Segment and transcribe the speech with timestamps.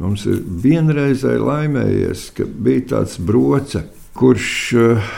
[0.00, 3.84] Mums ir vienreizēji laimējies, ka bija tāds broce,
[4.16, 5.10] kurš uh,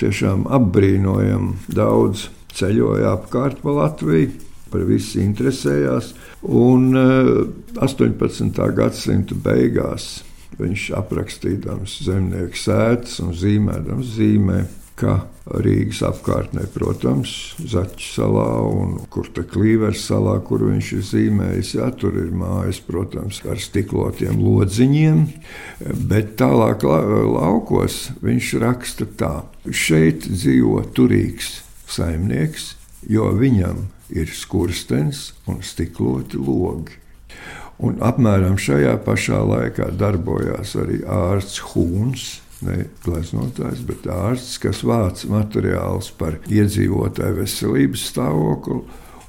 [0.00, 4.32] tiešām apbrīnojami daudz ceļoja apkārt pa Latviju,
[4.72, 6.12] par visu interesējās.
[6.44, 8.58] Un 18.
[8.58, 10.22] Eh, gadsimta beigās
[10.58, 14.64] viņš aprakstījams zemnieku sēdes un zīmēdams zīmē,
[14.98, 15.14] ka
[15.44, 21.90] Rīgas apkārtnē, protams, Zaķa salā un kur te Klīvers salā, kur viņš ir zīmējis, jā,
[22.00, 25.26] tur ir mājas, protams, ar stiklotiem lodziņiem,
[26.08, 29.34] bet tālāk la laukos viņš raksta tā.
[29.68, 31.58] Šeit dzīvo turīgs
[31.90, 32.72] saimnieks,
[33.08, 37.00] jo viņam ir skurstenis un stikloti logi.
[37.84, 42.28] Un apmēram šajā pašā laikā darbojās arī ārsts Hūns,
[42.62, 48.80] ne gleznotājs, bet ārsts, kas vāc materiālus par iedzīvotāju veselības stāvokli.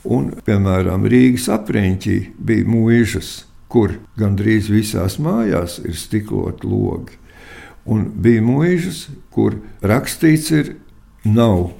[0.06, 7.18] Un, piemēram, Rīgas apriņķī bija mūžas, kur gandrīz visās mājās ir stikloti logi.
[7.90, 10.76] Un bija mūžas, kur rakstīts ir,
[11.26, 11.72] nav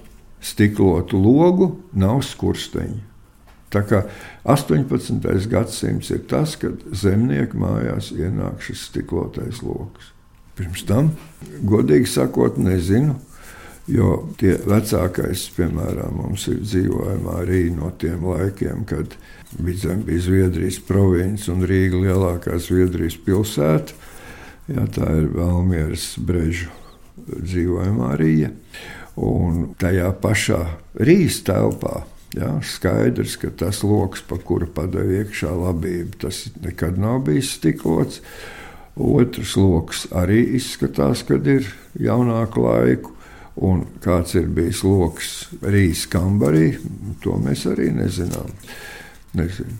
[0.46, 3.04] stiklotu logu, nav skursteņu.
[3.74, 4.02] Tā kā
[4.48, 5.50] 18.
[5.52, 10.15] gadsimts ir tas, kad zemnieku mājās ienāk šis stiklotais lokus.
[10.56, 11.12] Pirms tam,
[11.68, 13.18] godīgi sakot, nezinu.
[13.92, 19.14] Jo tie vecākais, piemēram, mums ir dzīvojamā arī no tiem laikiem, kad
[19.56, 23.94] Vidzem bija Zviedrijas province un Rīga lielākā Zviedrijas pilsēta.
[24.68, 26.74] Jā, tā ir Valmieras brežu
[27.30, 28.50] dzīvojamā Rīga.
[29.22, 30.60] Un tajā pašā
[31.00, 32.02] rīzes telpā
[32.36, 38.20] Ja, skaidrs, ka tas lokus, pa kuru padeva iekšā labība, tas nekad nav bijis stiklots.
[38.96, 41.68] Otrs lokus arī izskatās, kad ir
[42.00, 43.12] jaunāku laiku.
[43.56, 45.30] Un kāds ir bijis lokus
[45.64, 46.74] Rīgas kambarī,
[47.24, 48.52] to mēs arī nezinām.
[49.36, 49.78] Nezinu.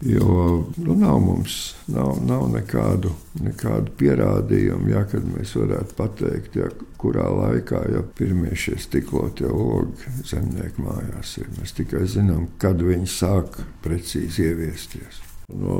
[0.00, 3.10] Jo nu, nav mums nav, nav nekādu,
[3.42, 6.68] nekādu pierādījumu, ja, kad mēs varētu pateikt, ja,
[7.02, 11.50] kurā laikā ja pirmie šie stiklotie logi zemnieku mājās ir.
[11.58, 15.18] Mēs tikai zinām, kad viņi sāk precīzi ieviesties.
[15.48, 15.78] No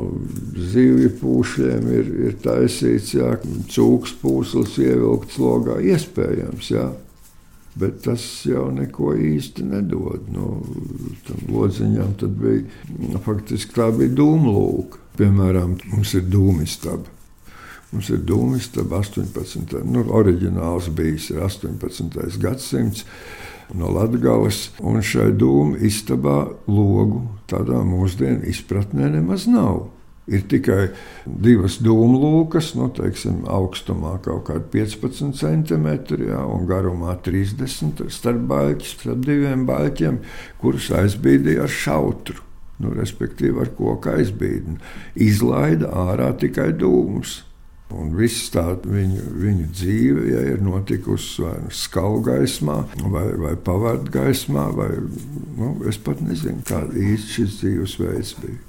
[0.57, 3.35] zivju pūšļiem ir, ir taisīts, ja
[3.69, 5.75] cūks pūslis ievilkts logā.
[5.91, 6.87] Iespējams, jā,
[7.79, 10.25] Bet tas jau neko īsti nedod.
[10.33, 10.57] Nu,
[11.27, 14.99] tam lodziņām bija faktiski tā bija dūmlūka.
[15.19, 17.15] Piemēram, mums ir dūmistaba.
[17.93, 19.79] Mums ir dūmistaba 18.
[19.87, 22.19] Nu, oriģināls bijis 18.
[22.41, 23.05] gadsimts
[23.77, 29.87] no Latgales, un šai dūmu istabā logu tādā mūsdienu izpratnē nemaz nav.
[30.29, 30.91] Ir tikai
[31.25, 38.91] divas dūmlūkas, nu, teiksim, augstumā kaut kāda 15 centimetri jā, un garumā 30 starp baļķiem,
[38.91, 40.21] starp diviem baļķiem,
[40.61, 42.45] kurus aizbīdīja ar šautru.
[42.79, 44.77] Nu, respektīvi, ar koku aizbīdi.
[45.25, 47.41] Izlaida ārā tikai dūmus.
[47.89, 52.77] Un viss tā viņa, viņa dzīve ja ir notikusi vai nu skalgaismā,
[53.09, 54.91] vai, vai pavārdgaismā, vai
[55.57, 58.68] nu, es pat nezinu, kāda īsti šis dzīvesveids bija.